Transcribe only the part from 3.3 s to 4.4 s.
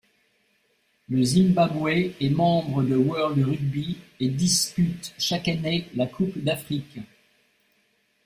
Rugby et